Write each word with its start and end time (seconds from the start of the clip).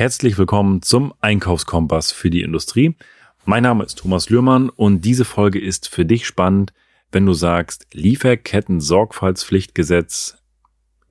Herzlich 0.00 0.38
willkommen 0.38 0.80
zum 0.80 1.12
Einkaufskompass 1.20 2.10
für 2.10 2.30
die 2.30 2.40
Industrie. 2.40 2.96
Mein 3.44 3.64
Name 3.64 3.84
ist 3.84 3.98
Thomas 3.98 4.30
Lührmann 4.30 4.70
und 4.70 5.02
diese 5.02 5.26
Folge 5.26 5.60
ist 5.60 5.90
für 5.90 6.06
dich 6.06 6.26
spannend, 6.26 6.72
wenn 7.12 7.26
du 7.26 7.34
sagst, 7.34 7.86
Lieferketten-Sorgfaltspflichtgesetz 7.92 10.38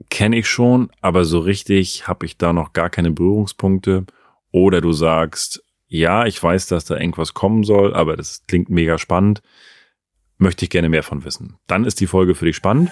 kenne 0.10 0.40
ich 0.40 0.48
schon, 0.48 0.90
aber 1.02 1.24
so 1.24 1.38
richtig 1.38 2.08
habe 2.08 2.26
ich 2.26 2.40
da 2.40 2.52
noch 2.52 2.74
gar 2.74 2.90
keine 2.90 3.12
Berührungspunkte. 3.12 4.08
Oder 4.52 4.82
du 4.82 4.92
sagst, 4.92 5.64
ja, 5.88 6.26
ich 6.26 6.42
weiß, 6.42 6.66
dass 6.66 6.86
da 6.86 6.98
irgendwas 6.98 7.36
kommen 7.36 7.64
soll, 7.64 7.94
aber 7.94 8.18
das 8.18 8.42
klingt 8.48 8.72
mega 8.72 8.98
spannend. 8.98 9.44
Möchte 10.40 10.66
ich 10.66 10.72
gerne 10.72 10.90
mehr 10.90 11.04
von 11.04 11.26
wissen. 11.26 11.60
Dann 11.68 11.86
ist 11.86 12.00
die 12.00 12.08
Folge 12.08 12.34
für 12.34 12.46
dich 12.46 12.56
spannend. 12.56 12.90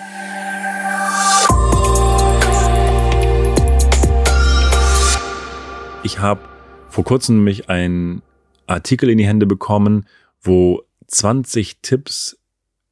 Ich 6.04 6.20
habe 6.20 6.41
vor 6.89 7.04
kurzem 7.04 7.43
mich 7.43 7.70
einen 7.70 8.22
Artikel 8.66 9.09
in 9.09 9.17
die 9.17 9.26
Hände 9.26 9.45
bekommen, 9.45 10.05
wo 10.41 10.84
20 11.08 11.81
Tipps 11.81 12.38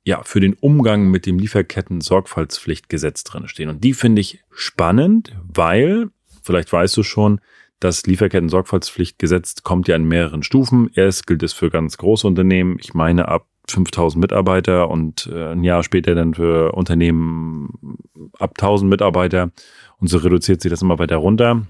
ja, 0.04 0.22
für 0.24 0.40
den 0.40 0.54
Umgang 0.54 1.10
mit 1.10 1.26
dem 1.26 1.40
Lieferketten-Sorgfaltspflichtgesetz 1.40 3.24
drin 3.24 3.48
stehen. 3.48 3.70
Und 3.70 3.84
die 3.84 3.94
finde 3.94 4.22
ich 4.22 4.44
spannend, 4.52 5.36
weil, 5.52 6.10
vielleicht 6.44 6.72
weißt 6.72 6.96
du 6.96 7.04
schon, 7.04 7.40
das 7.80 8.06
Lieferketten-Sorgfaltspflichtgesetz 8.06 9.64
kommt 9.64 9.88
ja 9.88 9.96
in 9.96 10.06
mehreren 10.06 10.44
Stufen. 10.44 10.92
Erst 10.94 11.26
gilt 11.28 11.44
es 11.44 11.54
für 11.54 11.70
ganz 11.70 11.98
große 11.98 12.28
Unternehmen, 12.28 12.78
ich 12.80 12.94
meine 12.94 13.28
ab 13.28 13.48
5000 13.68 14.22
Mitarbeiter 14.22 14.90
und 14.90 15.28
äh, 15.34 15.52
ein 15.52 15.64
Jahr 15.64 15.84
später 15.84 16.14
dann 16.14 16.36
für 16.36 16.74
Unternehmen 16.74 17.98
ab 18.38 18.52
1000 18.60 18.90
Mitarbeiter. 18.90 19.52
Und 19.98 20.08
so 20.08 20.20
reduziert 20.20 20.62
sich 20.62 20.70
das 20.70 20.84
immer 20.84 21.00
weiter 21.00 21.18
runter. 21.18 21.66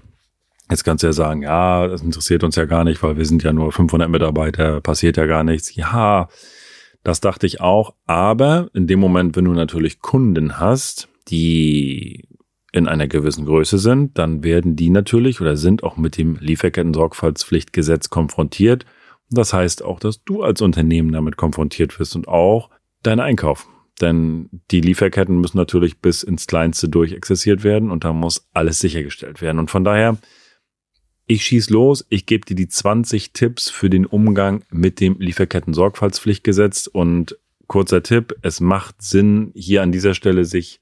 Jetzt 0.68 0.84
kannst 0.84 1.04
du 1.04 1.08
ja 1.08 1.12
sagen, 1.12 1.42
ja, 1.42 1.86
das 1.86 2.02
interessiert 2.02 2.42
uns 2.42 2.56
ja 2.56 2.64
gar 2.64 2.84
nicht, 2.84 3.02
weil 3.02 3.16
wir 3.16 3.24
sind 3.24 3.42
ja 3.42 3.52
nur 3.52 3.70
500 3.70 4.10
Mitarbeiter, 4.10 4.80
passiert 4.80 5.16
ja 5.16 5.26
gar 5.26 5.44
nichts. 5.44 5.74
Ja, 5.76 6.28
das 7.04 7.20
dachte 7.20 7.46
ich 7.46 7.60
auch. 7.60 7.94
Aber 8.06 8.68
in 8.74 8.88
dem 8.88 8.98
Moment, 8.98 9.36
wenn 9.36 9.44
du 9.44 9.52
natürlich 9.52 10.00
Kunden 10.00 10.58
hast, 10.58 11.08
die 11.28 12.24
in 12.72 12.88
einer 12.88 13.06
gewissen 13.06 13.46
Größe 13.46 13.78
sind, 13.78 14.18
dann 14.18 14.42
werden 14.42 14.76
die 14.76 14.90
natürlich 14.90 15.40
oder 15.40 15.56
sind 15.56 15.84
auch 15.84 15.96
mit 15.96 16.18
dem 16.18 16.36
Lieferketten-Sorgfaltspflichtgesetz 16.36 18.10
konfrontiert. 18.10 18.84
Das 19.30 19.52
heißt 19.52 19.84
auch, 19.84 20.00
dass 20.00 20.24
du 20.24 20.42
als 20.42 20.60
Unternehmen 20.60 21.12
damit 21.12 21.36
konfrontiert 21.36 21.98
wirst 21.98 22.16
und 22.16 22.28
auch 22.28 22.70
dein 23.02 23.20
Einkauf. 23.20 23.66
Denn 24.00 24.50
die 24.70 24.80
Lieferketten 24.80 25.40
müssen 25.40 25.56
natürlich 25.56 26.00
bis 26.00 26.22
ins 26.22 26.46
Kleinste 26.46 26.88
durchexerziert 26.88 27.64
werden 27.64 27.90
und 27.90 28.04
da 28.04 28.12
muss 28.12 28.46
alles 28.52 28.78
sichergestellt 28.78 29.40
werden. 29.40 29.58
Und 29.58 29.70
von 29.70 29.84
daher 29.84 30.18
ich 31.26 31.44
schieß 31.44 31.70
los, 31.70 32.06
ich 32.08 32.26
gebe 32.26 32.46
dir 32.46 32.54
die 32.54 32.68
20 32.68 33.32
Tipps 33.32 33.68
für 33.68 33.90
den 33.90 34.06
Umgang 34.06 34.64
mit 34.70 35.00
dem 35.00 35.18
Lieferketten-Sorgfaltspflichtgesetz 35.18 36.86
und 36.86 37.36
kurzer 37.66 38.02
Tipp, 38.02 38.36
es 38.42 38.60
macht 38.60 39.02
Sinn, 39.02 39.50
hier 39.54 39.82
an 39.82 39.92
dieser 39.92 40.14
Stelle 40.14 40.44
sich 40.44 40.80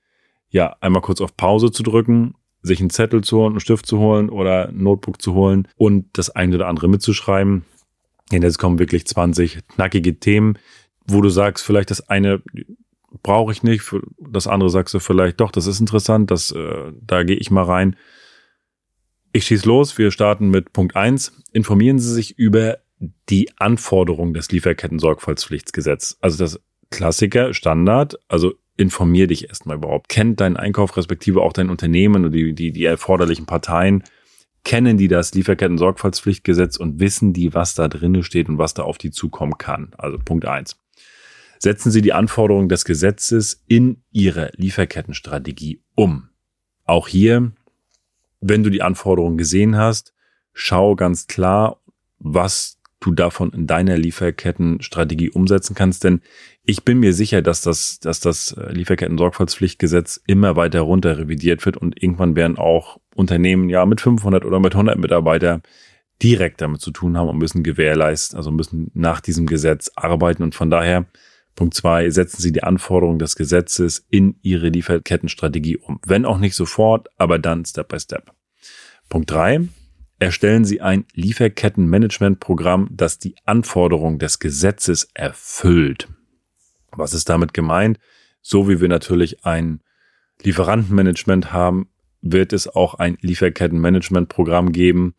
ja 0.50 0.76
einmal 0.80 1.02
kurz 1.02 1.20
auf 1.20 1.36
Pause 1.36 1.72
zu 1.72 1.82
drücken, 1.82 2.34
sich 2.62 2.80
einen 2.80 2.90
Zettel 2.90 3.24
zu 3.24 3.38
holen, 3.38 3.54
einen 3.54 3.60
Stift 3.60 3.86
zu 3.86 3.98
holen 3.98 4.28
oder 4.28 4.68
ein 4.68 4.82
Notebook 4.82 5.20
zu 5.20 5.34
holen 5.34 5.66
und 5.76 6.06
das 6.12 6.30
eine 6.30 6.56
oder 6.56 6.68
andere 6.68 6.88
mitzuschreiben. 6.88 7.64
Denn 8.32 8.42
jetzt 8.42 8.58
kommen 8.58 8.78
wirklich 8.78 9.06
20 9.06 9.66
knackige 9.68 10.18
Themen, 10.18 10.58
wo 11.06 11.20
du 11.20 11.28
sagst, 11.28 11.64
vielleicht 11.64 11.90
das 11.90 12.08
eine 12.08 12.42
brauche 13.22 13.52
ich 13.52 13.62
nicht, 13.62 13.84
das 14.18 14.46
andere 14.46 14.70
sagst 14.70 14.94
du 14.94 14.98
vielleicht 14.98 15.40
doch, 15.40 15.50
das 15.50 15.66
ist 15.66 15.80
interessant, 15.80 16.30
das, 16.30 16.50
äh, 16.50 16.92
da 17.00 17.22
gehe 17.22 17.36
ich 17.36 17.50
mal 17.50 17.64
rein. 17.64 17.96
Ich 19.36 19.46
schieß 19.46 19.64
los. 19.64 19.98
Wir 19.98 20.12
starten 20.12 20.50
mit 20.50 20.72
Punkt 20.72 20.94
eins. 20.94 21.32
Informieren 21.52 21.98
Sie 21.98 22.12
sich 22.14 22.38
über 22.38 22.78
die 23.28 23.50
Anforderungen 23.56 24.32
des 24.32 24.52
Lieferketten-Sorgfaltspflichtsgesetz. 24.52 26.16
Also 26.20 26.38
das 26.38 26.60
Klassiker, 26.90 27.52
Standard. 27.52 28.14
Also 28.28 28.55
informier 28.77 29.27
dich 29.27 29.48
erstmal 29.48 29.78
überhaupt. 29.78 30.08
Kennt 30.08 30.40
dein 30.40 30.56
Einkauf 30.56 30.96
respektive 30.96 31.42
auch 31.42 31.52
dein 31.52 31.68
Unternehmen 31.68 32.24
und 32.24 32.30
die, 32.30 32.55
die, 32.55 32.70
die 32.70 32.84
erforderlichen 32.84 33.45
Parteien. 33.45 34.05
Kennen 34.62 34.98
die 34.98 35.08
das 35.08 35.34
Lieferketten-Sorgfaltspflichtgesetz 35.34 36.77
und 36.77 37.01
wissen 37.01 37.33
die, 37.33 37.55
was 37.55 37.74
da 37.74 37.89
drinnen 37.89 38.22
steht 38.22 38.48
und 38.48 38.58
was 38.58 38.74
da 38.74 38.84
auf 38.84 38.98
die 38.98 39.11
zukommen 39.11 39.58
kann? 39.58 39.95
Also 39.98 40.16
Punkt 40.24 40.46
eins. 40.46 40.80
Setzen 41.58 41.90
Sie 41.90 42.02
die 42.02 42.12
Anforderungen 42.12 42.68
des 42.68 42.84
Gesetzes 42.84 43.64
in 43.66 44.05
Ihre 44.12 44.52
Lieferkettenstrategie 44.55 45.83
um. 45.96 46.28
Auch 46.84 47.08
hier 47.08 47.51
wenn 48.46 48.62
du 48.62 48.70
die 48.70 48.82
Anforderungen 48.82 49.38
gesehen 49.38 49.77
hast, 49.77 50.12
schau 50.52 50.96
ganz 50.96 51.27
klar, 51.27 51.80
was 52.18 52.78
du 53.00 53.12
davon 53.12 53.52
in 53.52 53.66
deiner 53.66 53.96
Lieferkettenstrategie 53.96 55.30
umsetzen 55.30 55.74
kannst, 55.74 56.05
denn 56.05 56.20
ich 56.62 56.84
bin 56.84 57.00
mir 57.00 57.14
sicher, 57.14 57.40
dass 57.42 57.62
das, 57.62 58.00
dass 58.00 58.20
das 58.20 58.54
Lieferketten-Sorgfaltspflichtgesetz 58.70 60.20
immer 60.27 60.56
weiter 60.56 60.80
runter 60.80 61.18
revidiert 61.18 61.64
wird 61.64 61.78
und 61.78 62.02
irgendwann 62.02 62.36
werden 62.36 62.58
auch 62.58 62.98
Unternehmen 63.14 63.68
ja 63.70 63.84
mit 63.86 64.00
500 64.00 64.44
oder 64.44 64.60
mit 64.60 64.74
100 64.74 64.98
Mitarbeiter 64.98 65.62
direkt 66.22 66.60
damit 66.60 66.80
zu 66.80 66.90
tun 66.90 67.16
haben 67.16 67.28
und 67.28 67.38
müssen 67.38 67.62
gewährleisten, 67.62 68.36
also 68.36 68.50
müssen 68.50 68.90
nach 68.94 69.20
diesem 69.20 69.46
Gesetz 69.46 69.90
arbeiten. 69.96 70.42
Und 70.42 70.54
von 70.54 70.70
daher 70.70 71.06
Punkt 71.54 71.74
zwei, 71.74 72.10
setzen 72.10 72.42
Sie 72.42 72.52
die 72.52 72.62
Anforderungen 72.62 73.18
des 73.18 73.36
Gesetzes 73.36 74.04
in 74.10 74.36
Ihre 74.42 74.68
Lieferkettenstrategie 74.68 75.76
um. 75.76 76.00
Wenn 76.04 76.24
auch 76.24 76.38
nicht 76.38 76.56
sofort, 76.56 77.08
aber 77.16 77.38
dann 77.38 77.64
Step 77.64 77.88
by 77.88 78.00
Step. 78.00 78.32
Punkt 79.08 79.30
drei, 79.30 79.60
erstellen 80.18 80.64
Sie 80.64 80.80
ein 80.80 81.04
Lieferkettenmanagementprogramm, 81.12 82.88
das 82.90 83.18
die 83.18 83.36
Anforderungen 83.44 84.18
des 84.18 84.38
Gesetzes 84.38 85.08
erfüllt. 85.14 86.08
Was 86.90 87.14
ist 87.14 87.28
damit 87.28 87.54
gemeint? 87.54 87.98
So 88.40 88.68
wie 88.68 88.80
wir 88.80 88.88
natürlich 88.88 89.44
ein 89.44 89.80
Lieferantenmanagement 90.42 91.52
haben, 91.52 91.88
wird 92.20 92.52
es 92.52 92.68
auch 92.68 92.94
ein 92.94 93.16
Lieferkettenmanagementprogramm 93.20 94.72
geben 94.72 95.14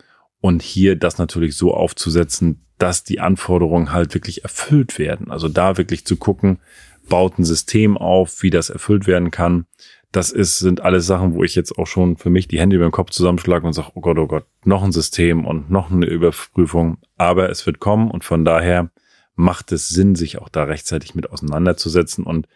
und 0.46 0.62
hier 0.62 0.94
das 0.94 1.18
natürlich 1.18 1.56
so 1.56 1.74
aufzusetzen, 1.74 2.64
dass 2.78 3.02
die 3.02 3.18
Anforderungen 3.18 3.92
halt 3.92 4.14
wirklich 4.14 4.44
erfüllt 4.44 4.98
werden. 4.98 5.30
Also 5.30 5.48
da 5.48 5.76
wirklich 5.76 6.06
zu 6.06 6.16
gucken, 6.16 6.60
baut 7.08 7.38
ein 7.38 7.44
System 7.44 7.96
auf, 7.96 8.42
wie 8.42 8.50
das 8.50 8.70
erfüllt 8.70 9.08
werden 9.08 9.32
kann. 9.32 9.66
Das 10.12 10.30
ist, 10.30 10.60
sind 10.60 10.80
alles 10.82 11.04
Sachen, 11.06 11.34
wo 11.34 11.42
ich 11.42 11.56
jetzt 11.56 11.76
auch 11.76 11.86
schon 11.86 12.16
für 12.16 12.30
mich 12.30 12.46
die 12.46 12.60
Hände 12.60 12.76
über 12.76 12.86
den 12.86 12.92
Kopf 12.92 13.10
zusammenschlage 13.10 13.66
und 13.66 13.72
sage, 13.72 13.90
oh 13.94 14.00
Gott, 14.00 14.18
oh 14.18 14.28
Gott, 14.28 14.46
noch 14.64 14.84
ein 14.84 14.92
System 14.92 15.44
und 15.44 15.68
noch 15.68 15.90
eine 15.90 16.06
Überprüfung. 16.06 16.98
Aber 17.16 17.50
es 17.50 17.66
wird 17.66 17.80
kommen 17.80 18.10
und 18.10 18.22
von 18.22 18.44
daher 18.44 18.90
macht 19.34 19.72
es 19.72 19.88
Sinn, 19.88 20.14
sich 20.14 20.38
auch 20.38 20.48
da 20.48 20.62
rechtzeitig 20.62 21.16
mit 21.16 21.28
auseinanderzusetzen. 21.28 22.24
Und 22.24 22.46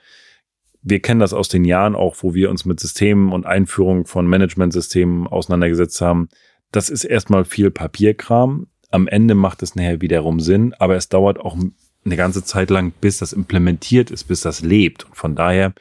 wir 0.83 1.01
kennen 1.01 1.21
das 1.21 1.33
aus 1.33 1.49
den 1.49 1.65
Jahren 1.65 1.97
auch, 1.97 2.17
wo 2.21 2.34
wir 2.34 2.51
uns 2.51 2.65
mit 2.65 2.78
Systemen 2.78 3.33
und 3.33 3.47
Einführung 3.47 4.07
von 4.07 4.27
Managementsystemen 4.27 5.27
auseinandergesetzt 5.27 6.01
haben. 6.01 6.28
Das 6.72 6.91
ist 6.91 7.04
erstmal 7.04 7.44
viel 7.44 7.70
Papierkram. 7.70 8.66
Am 8.91 9.08
Ende 9.08 9.34
macht 9.34 9.62
es 9.62 9.75
nachher 9.75 10.00
wiederum 10.00 10.41
Sinn, 10.41 10.75
aber 10.75 10.97
es 10.97 11.08
dauert 11.08 11.38
auch 11.38 11.56
eine 12.04 12.16
ganze 12.16 12.44
Zeit 12.44 12.70
lang, 12.70 12.92
bis 13.00 13.19
das 13.19 13.32
implementiert 13.32 14.10
ist, 14.10 14.25
bis 14.25 14.41
das 14.41 14.62
lebt. 14.62 15.04
Und 15.04 15.16
von 15.16 15.34
daher 15.34 15.75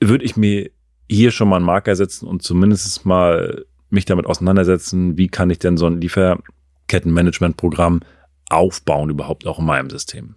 würde 0.00 0.24
ich 0.24 0.36
mir 0.36 0.70
hier 1.08 1.30
schon 1.30 1.48
mal 1.48 1.56
einen 1.56 1.64
Marker 1.64 1.96
setzen 1.96 2.28
und 2.28 2.42
zumindest 2.42 3.06
mal 3.06 3.64
mich 3.88 4.04
damit 4.04 4.26
auseinandersetzen, 4.26 5.18
wie 5.18 5.28
kann 5.28 5.50
ich 5.50 5.58
denn 5.58 5.76
so 5.76 5.86
ein 5.86 6.00
Lieferkettenmanagementprogramm 6.00 8.00
aufbauen 8.48 9.10
überhaupt 9.10 9.46
auch 9.46 9.58
in 9.58 9.64
meinem 9.64 9.90
System. 9.90 10.36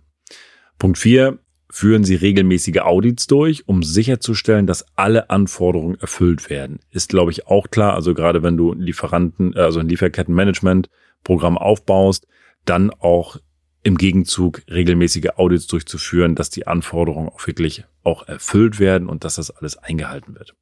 Punkt 0.79 0.97
vier 0.97 1.37
Führen 1.75 2.03
Sie 2.03 2.13
regelmäßige 2.13 2.81
Audits 2.81 3.25
durch, 3.25 3.67
um 3.67 3.81
sicherzustellen, 3.81 4.67
dass 4.67 4.85
alle 4.95 5.31
Anforderungen 5.31 5.95
erfüllt 5.99 6.51
werden. 6.51 6.81
Ist, 6.91 7.09
glaube 7.09 7.31
ich, 7.31 7.47
auch 7.47 7.71
klar. 7.71 7.95
Also 7.95 8.13
gerade 8.13 8.43
wenn 8.43 8.57
du 8.57 8.73
Lieferanten, 8.73 9.57
also 9.57 9.79
ein 9.79 9.89
Lieferkettenmanagement 9.89 10.91
Programm 11.23 11.57
aufbaust, 11.57 12.27
dann 12.65 12.91
auch 12.91 13.37
im 13.81 13.97
Gegenzug 13.97 14.61
regelmäßige 14.69 15.31
Audits 15.37 15.65
durchzuführen, 15.65 16.35
dass 16.35 16.51
die 16.51 16.67
Anforderungen 16.67 17.29
auch 17.29 17.47
wirklich 17.47 17.85
auch 18.03 18.27
erfüllt 18.27 18.79
werden 18.79 19.09
und 19.09 19.23
dass 19.23 19.37
das 19.37 19.49
alles 19.49 19.75
eingehalten 19.75 20.35
wird. 20.35 20.53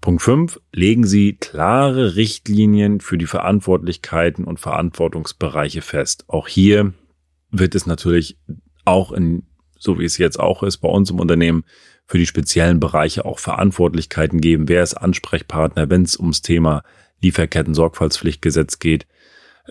Punkt 0.00 0.22
5. 0.22 0.58
Legen 0.72 1.04
Sie 1.06 1.34
klare 1.34 2.16
Richtlinien 2.16 3.00
für 3.02 3.18
die 3.18 3.26
Verantwortlichkeiten 3.26 4.46
und 4.46 4.58
Verantwortungsbereiche 4.58 5.82
fest. 5.82 6.24
Auch 6.28 6.48
hier 6.48 6.94
wird 7.50 7.74
es 7.74 7.84
natürlich 7.84 8.38
auch 8.86 9.12
in, 9.12 9.42
so 9.80 9.98
wie 9.98 10.04
es 10.04 10.18
jetzt 10.18 10.38
auch 10.38 10.62
ist, 10.62 10.78
bei 10.78 10.88
uns 10.88 11.10
im 11.10 11.18
Unternehmen 11.18 11.64
für 12.06 12.18
die 12.18 12.26
speziellen 12.26 12.78
Bereiche 12.78 13.24
auch 13.24 13.38
Verantwortlichkeiten 13.38 14.40
geben. 14.40 14.68
Wer 14.68 14.82
ist 14.82 14.94
Ansprechpartner, 14.94 15.90
wenn 15.90 16.02
es 16.02 16.18
ums 16.18 16.42
Thema 16.42 16.84
Lieferketten-Sorgfaltspflichtgesetz 17.22 18.78
geht? 18.78 19.06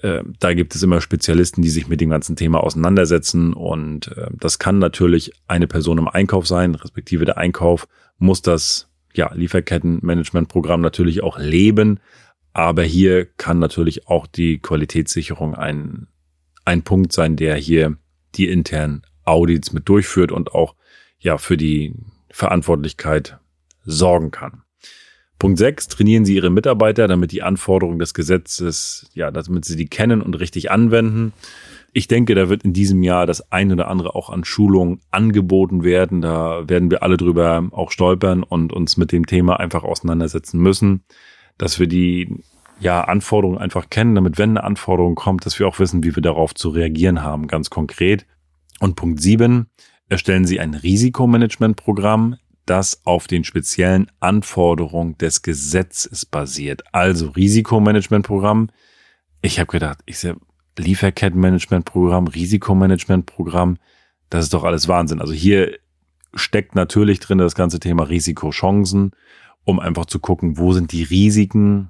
Äh, 0.02 0.24
da 0.40 0.54
gibt 0.54 0.76
es 0.76 0.84
immer 0.84 1.00
Spezialisten, 1.00 1.62
die 1.62 1.70
sich 1.70 1.88
mit 1.88 2.02
dem 2.02 2.10
ganzen 2.10 2.36
Thema 2.36 2.64
auseinandersetzen. 2.64 3.54
Und 3.54 4.16
äh, 4.18 4.28
das 4.34 4.58
kann 4.60 4.80
natürlich 4.80 5.32
eine 5.48 5.68
Person 5.68 5.98
im 6.00 6.08
Einkauf 6.08 6.48
sein, 6.48 6.76
respektive 6.76 7.26
der 7.26 7.38
Einkauf 7.38 7.88
muss 8.18 8.42
das 8.42 8.90
ja, 9.14 9.34
Lieferkettenmanagementprogramm 9.34 10.82
natürlich 10.82 11.24
auch 11.24 11.38
leben. 11.38 12.00
Aber 12.54 12.84
hier 12.84 13.26
kann 13.26 13.60
natürlich 13.60 14.08
auch 14.08 14.28
die 14.28 14.60
Qualitätssicherung 14.60 15.56
ein, 15.56 16.08
ein 16.66 16.84
Punkt 16.84 17.14
sein, 17.14 17.36
der 17.36 17.56
hier 17.56 17.98
die 18.36 18.48
internen 18.48 19.04
Audits 19.30 19.72
mit 19.74 19.88
durchführt 19.88 20.32
und 20.32 20.54
auch 20.54 20.76
ja 21.20 21.38
für 21.38 21.58
die 21.58 21.94
Verantwortlichkeit 22.32 23.40
sorgen 23.86 24.32
kann. 24.32 24.64
Punkt 25.40 25.58
6, 25.58 25.88
trainieren 25.88 26.26
Sie 26.26 26.36
Ihre 26.36 26.50
Mitarbeiter, 26.50 27.08
damit 27.08 27.32
die 27.32 27.42
Anforderungen 27.42 27.98
des 27.98 28.14
Gesetzes, 28.14 29.10
ja, 29.14 29.32
damit 29.32 29.64
sie 29.64 29.78
die 29.78 29.88
kennen 29.88 30.22
und 30.22 30.38
richtig 30.38 30.70
anwenden. 30.70 31.32
Ich 31.94 32.08
denke, 32.08 32.36
da 32.36 32.50
wird 32.50 32.64
in 32.64 32.74
diesem 32.74 33.02
Jahr 33.04 33.26
das 33.26 33.52
ein 33.52 33.72
oder 33.72 33.88
andere 33.88 34.16
auch 34.16 34.30
an 34.30 34.44
Schulungen 34.44 35.00
angeboten 35.12 35.84
werden. 35.84 36.22
Da 36.22 36.68
werden 36.68 36.92
wir 36.92 37.04
alle 37.04 37.16
drüber 37.16 37.68
auch 37.72 37.92
stolpern 37.92 38.44
und 38.44 38.74
uns 38.74 38.98
mit 38.98 39.14
dem 39.14 39.26
Thema 39.26 39.60
einfach 39.60 39.84
auseinandersetzen 39.84 40.60
müssen, 40.60 41.04
dass 41.58 41.80
wir 41.80 41.88
die 41.88 42.44
ja, 42.82 43.02
Anforderungen 43.02 43.58
einfach 43.58 43.90
kennen, 43.90 44.16
damit 44.16 44.38
wenn 44.38 44.52
eine 44.52 44.64
Anforderung 44.64 45.16
kommt, 45.16 45.46
dass 45.46 45.58
wir 45.58 45.68
auch 45.68 45.80
wissen, 45.80 46.04
wie 46.04 46.16
wir 46.16 46.22
darauf 46.22 46.54
zu 46.54 46.70
reagieren 46.70 47.24
haben, 47.24 47.48
ganz 47.48 47.70
konkret. 47.70 48.26
Und 48.80 48.96
Punkt 48.96 49.22
7, 49.22 49.68
erstellen 50.08 50.46
Sie 50.46 50.60
ein 50.60 50.74
Risikomanagementprogramm, 50.74 52.38
das 52.66 53.02
auf 53.06 53.28
den 53.28 53.44
speziellen 53.44 54.12
Anforderungen 54.20 55.18
des 55.18 55.42
Gesetzes 55.42 56.26
basiert. 56.26 56.84
Also 56.94 57.30
Risikomanagementprogramm. 57.30 58.70
Ich 59.42 59.60
habe 59.60 59.72
gedacht, 59.72 60.00
ich 60.06 60.20
sehe 60.20 60.36
Lieferkettenmanagementprogramm, 60.78 62.28
Risikomanagementprogramm, 62.28 63.78
das 64.30 64.46
ist 64.46 64.54
doch 64.54 64.64
alles 64.64 64.88
Wahnsinn. 64.88 65.20
Also 65.20 65.34
hier 65.34 65.78
steckt 66.34 66.76
natürlich 66.76 67.20
drin 67.20 67.40
das 67.40 67.56
ganze 67.56 67.80
Thema 67.80 68.04
Risikochancen, 68.04 69.12
um 69.66 69.80
einfach 69.80 70.06
zu 70.06 70.20
gucken, 70.20 70.58
wo 70.58 70.74
sind 70.74 70.92
die 70.92 71.04
Risiken 71.04 71.90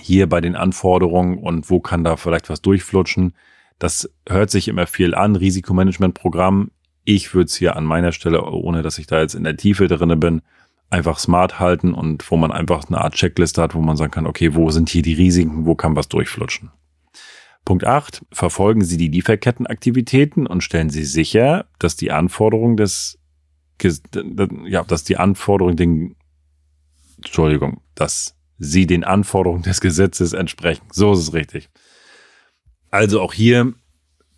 hier 0.00 0.28
bei 0.28 0.40
den 0.40 0.56
Anforderungen 0.56 1.38
und 1.38 1.70
wo 1.70 1.80
kann 1.80 2.04
da 2.04 2.16
vielleicht 2.16 2.48
was 2.48 2.62
durchflutschen. 2.62 3.34
Das 3.78 4.10
hört 4.28 4.50
sich 4.50 4.68
immer 4.68 4.86
viel 4.86 5.14
an, 5.14 5.36
Risikomanagementprogramm 5.36 6.70
ich 7.06 7.32
würde 7.34 7.46
es 7.46 7.56
hier 7.56 7.76
an 7.76 7.84
meiner 7.84 8.12
Stelle, 8.12 8.42
ohne 8.44 8.82
dass 8.82 8.98
ich 8.98 9.06
da 9.06 9.20
jetzt 9.20 9.34
in 9.34 9.44
der 9.44 9.56
Tiefe 9.56 9.86
drinne 9.86 10.16
bin, 10.16 10.42
einfach 10.90 11.18
smart 11.18 11.58
halten 11.58 11.94
und 11.94 12.28
wo 12.30 12.36
man 12.36 12.52
einfach 12.52 12.84
eine 12.86 13.00
Art 13.00 13.14
Checkliste 13.14 13.62
hat, 13.62 13.74
wo 13.74 13.80
man 13.80 13.96
sagen 13.96 14.10
kann, 14.10 14.26
okay, 14.26 14.54
wo 14.54 14.70
sind 14.70 14.88
hier 14.88 15.02
die 15.02 15.14
Risiken, 15.14 15.66
wo 15.66 15.76
kann 15.76 15.96
was 15.96 16.08
durchflutschen. 16.08 16.72
Punkt 17.64 17.84
8. 17.84 18.24
Verfolgen 18.32 18.84
Sie 18.84 18.96
die 18.96 19.08
Lieferkettenaktivitäten 19.08 20.46
und 20.46 20.62
stellen 20.62 20.90
Sie 20.90 21.04
sicher, 21.04 21.66
dass 21.78 21.96
die 21.96 22.10
Anforderungen 22.10 22.76
des, 22.76 23.18
ja, 24.66 24.82
dass 24.84 25.04
die 25.04 25.16
Anforderungen 25.16 25.76
den, 25.76 26.16
Entschuldigung, 27.18 27.82
dass 27.94 28.36
Sie 28.58 28.86
den 28.86 29.04
Anforderungen 29.04 29.62
des 29.62 29.80
Gesetzes 29.80 30.32
entsprechen. 30.32 30.86
So 30.90 31.12
ist 31.12 31.20
es 31.20 31.32
richtig. 31.34 31.68
Also 32.96 33.20
auch 33.20 33.32
hier 33.32 33.74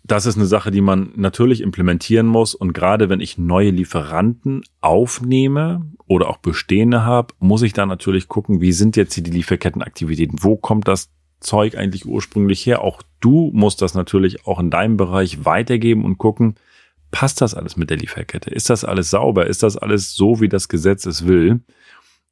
das 0.09 0.25
ist 0.25 0.37
eine 0.37 0.47
Sache, 0.47 0.71
die 0.71 0.81
man 0.81 1.11
natürlich 1.15 1.61
implementieren 1.61 2.25
muss. 2.25 2.55
Und 2.55 2.73
gerade 2.73 3.09
wenn 3.09 3.19
ich 3.19 3.37
neue 3.37 3.69
Lieferanten 3.69 4.63
aufnehme 4.81 5.85
oder 6.07 6.29
auch 6.29 6.37
bestehende 6.37 7.03
habe, 7.03 7.33
muss 7.39 7.61
ich 7.61 7.73
da 7.73 7.85
natürlich 7.85 8.27
gucken, 8.27 8.59
wie 8.59 8.71
sind 8.71 8.95
jetzt 8.95 9.13
hier 9.13 9.23
die 9.23 9.31
Lieferkettenaktivitäten? 9.31 10.39
Wo 10.41 10.57
kommt 10.57 10.87
das 10.87 11.11
Zeug 11.39 11.77
eigentlich 11.77 12.05
ursprünglich 12.05 12.65
her? 12.65 12.81
Auch 12.81 13.03
du 13.19 13.51
musst 13.53 13.81
das 13.81 13.93
natürlich 13.93 14.47
auch 14.47 14.59
in 14.59 14.71
deinem 14.71 14.97
Bereich 14.97 15.45
weitergeben 15.45 16.03
und 16.03 16.17
gucken, 16.17 16.55
passt 17.11 17.41
das 17.41 17.53
alles 17.53 17.77
mit 17.77 17.91
der 17.91 17.97
Lieferkette? 17.97 18.49
Ist 18.49 18.69
das 18.69 18.83
alles 18.83 19.11
sauber? 19.11 19.45
Ist 19.45 19.61
das 19.61 19.77
alles 19.77 20.15
so, 20.15 20.41
wie 20.41 20.49
das 20.49 20.69
Gesetz 20.69 21.05
es 21.05 21.27
will? 21.27 21.61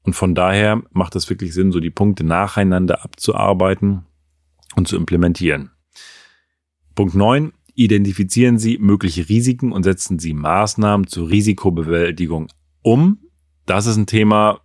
Und 0.03 0.13
von 0.13 0.33
daher 0.33 0.81
macht 0.91 1.15
es 1.15 1.29
wirklich 1.29 1.53
Sinn, 1.53 1.71
so 1.71 1.79
die 1.79 1.91
Punkte 1.91 2.23
nacheinander 2.23 3.03
abzuarbeiten 3.03 4.05
und 4.75 4.87
zu 4.87 4.95
implementieren. 4.95 5.71
Punkt 6.97 7.13
9. 7.13 7.53
Identifizieren 7.75 8.57
Sie 8.57 8.79
mögliche 8.79 9.29
Risiken 9.29 9.71
und 9.71 9.83
setzen 9.83 10.17
Sie 10.17 10.33
Maßnahmen 10.33 11.05
zur 11.05 11.29
Risikobewältigung 11.29 12.47
um. 12.81 13.19
Das 13.67 13.85
ist 13.85 13.97
ein 13.97 14.07
Thema, 14.07 14.61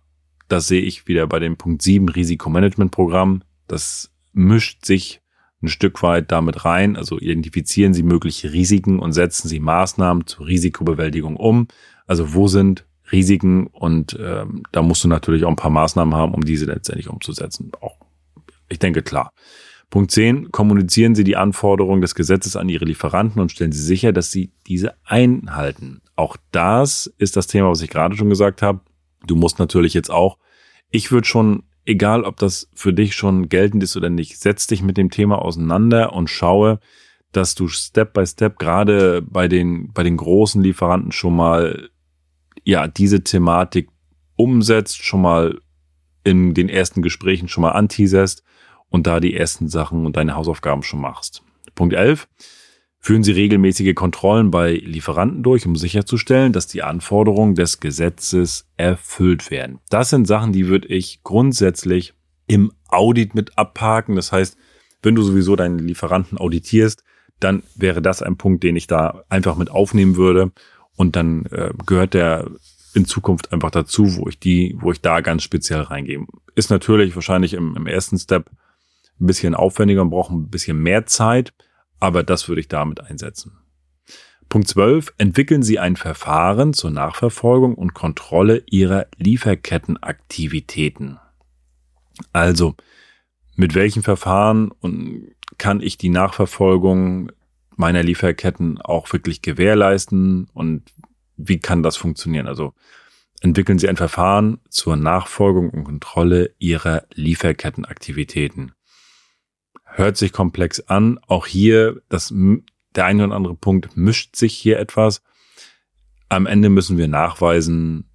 das 0.47 0.67
sehe 0.67 0.81
ich 0.81 1.07
wieder 1.07 1.27
bei 1.27 1.37
dem 1.37 1.57
Punkt 1.57 1.83
7 1.83 2.09
Risikomanagementprogramm. 2.09 3.43
Das 3.67 4.11
mischt 4.33 4.83
sich 4.83 5.21
ein 5.61 5.67
Stück 5.67 6.01
weit 6.01 6.31
damit 6.31 6.65
rein. 6.65 6.95
Also 6.95 7.19
identifizieren 7.19 7.93
Sie 7.93 8.01
mögliche 8.01 8.51
Risiken 8.51 8.97
und 8.97 9.13
setzen 9.13 9.47
Sie 9.47 9.59
Maßnahmen 9.59 10.25
zur 10.25 10.47
Risikobewältigung 10.47 11.37
um. 11.37 11.67
Also 12.07 12.33
wo 12.33 12.47
sind 12.47 12.87
Risiken 13.11 13.67
und 13.67 14.17
ähm, 14.19 14.63
da 14.71 14.81
musst 14.81 15.03
du 15.03 15.07
natürlich 15.07 15.45
auch 15.45 15.49
ein 15.49 15.55
paar 15.55 15.69
Maßnahmen 15.69 16.15
haben, 16.15 16.33
um 16.33 16.43
diese 16.43 16.65
letztendlich 16.65 17.09
umzusetzen. 17.09 17.71
Auch, 17.79 17.97
ich 18.69 18.79
denke, 18.79 19.03
klar. 19.03 19.31
Punkt 19.93 20.09
10. 20.09 20.51
Kommunizieren 20.51 21.13
Sie 21.13 21.23
die 21.23 21.35
Anforderungen 21.35 22.01
des 22.01 22.15
Gesetzes 22.15 22.55
an 22.55 22.67
Ihre 22.67 22.83
Lieferanten 22.83 23.39
und 23.39 23.51
stellen 23.51 23.71
Sie 23.71 23.83
sicher, 23.83 24.11
dass 24.11 24.31
Sie 24.31 24.51
diese 24.65 24.95
einhalten. 25.03 26.01
Auch 26.15 26.35
das 26.49 27.13
ist 27.19 27.37
das 27.37 27.45
Thema, 27.45 27.69
was 27.69 27.83
ich 27.83 27.91
gerade 27.91 28.15
schon 28.15 28.27
gesagt 28.27 28.63
habe. 28.63 28.79
Du 29.27 29.35
musst 29.35 29.59
natürlich 29.59 29.93
jetzt 29.93 30.09
auch, 30.09 30.39
ich 30.89 31.11
würde 31.11 31.27
schon, 31.27 31.61
egal 31.85 32.23
ob 32.23 32.37
das 32.37 32.71
für 32.73 32.91
dich 32.91 33.13
schon 33.13 33.49
geltend 33.49 33.83
ist 33.83 33.95
oder 33.95 34.09
nicht, 34.09 34.39
setz 34.39 34.65
dich 34.65 34.81
mit 34.81 34.97
dem 34.97 35.11
Thema 35.11 35.39
auseinander 35.39 36.13
und 36.13 36.27
schaue, 36.27 36.79
dass 37.31 37.53
du 37.53 37.67
Step 37.67 38.13
by 38.13 38.25
Step 38.25 38.57
gerade 38.57 39.21
bei 39.21 39.47
den, 39.47 39.93
bei 39.93 40.01
den 40.01 40.17
großen 40.17 40.63
Lieferanten 40.63 41.11
schon 41.11 41.35
mal, 41.35 41.89
ja, 42.63 42.87
diese 42.87 43.23
Thematik 43.23 43.89
umsetzt, 44.37 45.03
schon 45.03 45.21
mal 45.21 45.59
in 46.23 46.55
den 46.55 46.67
ersten 46.67 47.03
Gesprächen 47.03 47.47
schon 47.47 47.61
mal 47.61 47.73
anteaserst 47.73 48.43
und 48.93 49.07
da 49.07 49.19
die 49.19 49.35
ersten 49.35 49.67
Sachen 49.67 50.05
und 50.05 50.17
deine 50.17 50.35
Hausaufgaben 50.35 50.83
schon 50.83 51.01
machst. 51.01 51.41
Punkt 51.73 51.95
11. 51.95 52.27
Führen 52.99 53.23
Sie 53.23 53.31
regelmäßige 53.31 53.95
Kontrollen 53.95 54.51
bei 54.51 54.73
Lieferanten 54.73 55.41
durch, 55.41 55.65
um 55.65 55.75
sicherzustellen, 55.75 56.53
dass 56.53 56.67
die 56.67 56.83
Anforderungen 56.83 57.55
des 57.55 57.79
Gesetzes 57.79 58.69
erfüllt 58.77 59.49
werden. 59.49 59.79
Das 59.89 60.11
sind 60.11 60.27
Sachen, 60.27 60.53
die 60.53 60.67
würde 60.67 60.89
ich 60.89 61.23
grundsätzlich 61.23 62.13
im 62.45 62.71
Audit 62.87 63.33
mit 63.33 63.57
abhaken. 63.57 64.15
Das 64.15 64.31
heißt, 64.31 64.57
wenn 65.01 65.15
du 65.15 65.23
sowieso 65.23 65.55
deinen 65.55 65.79
Lieferanten 65.79 66.37
auditierst, 66.37 67.03
dann 67.39 67.63
wäre 67.75 68.01
das 68.01 68.21
ein 68.21 68.37
Punkt, 68.37 68.63
den 68.63 68.75
ich 68.75 68.85
da 68.85 69.23
einfach 69.27 69.57
mit 69.57 69.71
aufnehmen 69.71 70.17
würde. 70.17 70.51
Und 70.95 71.15
dann 71.15 71.47
äh, 71.47 71.71
gehört 71.87 72.13
der 72.13 72.47
in 72.93 73.05
Zukunft 73.05 73.51
einfach 73.51 73.71
dazu, 73.71 74.17
wo 74.17 74.29
ich 74.29 74.37
die, 74.37 74.77
wo 74.79 74.91
ich 74.91 75.01
da 75.01 75.21
ganz 75.21 75.41
speziell 75.41 75.81
reingehe. 75.81 76.27
Ist 76.53 76.69
natürlich 76.69 77.15
wahrscheinlich 77.15 77.55
im, 77.55 77.75
im 77.75 77.87
ersten 77.87 78.19
Step 78.19 78.51
ein 79.23 79.27
bisschen 79.27 79.55
aufwendiger 79.55 80.01
und 80.01 80.09
brauchen 80.09 80.43
ein 80.43 80.49
bisschen 80.49 80.77
mehr 80.77 81.05
Zeit, 81.05 81.53
aber 81.99 82.23
das 82.23 82.49
würde 82.49 82.61
ich 82.61 82.67
damit 82.67 83.01
einsetzen. 83.01 83.57
Punkt 84.49 84.67
12. 84.67 85.13
Entwickeln 85.17 85.63
Sie 85.63 85.79
ein 85.79 85.95
Verfahren 85.95 86.73
zur 86.73 86.91
Nachverfolgung 86.91 87.75
und 87.75 87.93
Kontrolle 87.93 88.63
Ihrer 88.67 89.07
Lieferkettenaktivitäten. 89.17 91.19
Also, 92.33 92.75
mit 93.55 93.73
welchen 93.73 94.03
Verfahren 94.03 94.71
kann 95.57 95.81
ich 95.81 95.97
die 95.97 96.09
Nachverfolgung 96.09 97.31
meiner 97.75 98.03
Lieferketten 98.03 98.79
auch 98.79 99.11
wirklich 99.11 99.41
gewährleisten 99.41 100.47
und 100.53 100.83
wie 101.37 101.59
kann 101.59 101.81
das 101.81 101.97
funktionieren? 101.97 102.45
Also, 102.45 102.73
entwickeln 103.41 103.79
Sie 103.79 103.89
ein 103.89 103.97
Verfahren 103.97 104.59
zur 104.69 104.97
Nachfolgung 104.97 105.71
und 105.71 105.85
Kontrolle 105.85 106.53
Ihrer 106.59 107.05
Lieferkettenaktivitäten 107.13 108.73
hört 109.95 110.17
sich 110.17 110.33
komplex 110.33 110.79
an. 110.81 111.19
Auch 111.27 111.45
hier, 111.45 112.01
das, 112.09 112.33
der 112.95 113.05
eine 113.05 113.25
oder 113.25 113.35
andere 113.35 113.55
Punkt 113.55 113.95
mischt 113.95 114.35
sich 114.35 114.53
hier 114.53 114.79
etwas. 114.79 115.21
Am 116.29 116.45
Ende 116.45 116.69
müssen 116.69 116.97
wir 116.97 117.07
nachweisen, 117.07 118.05